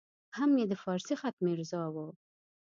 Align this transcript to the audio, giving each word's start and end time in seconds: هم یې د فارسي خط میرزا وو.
هم 0.37 0.51
یې 0.59 0.65
د 0.71 0.73
فارسي 0.83 1.15
خط 1.21 1.35
میرزا 1.45 1.83
وو. 1.93 2.07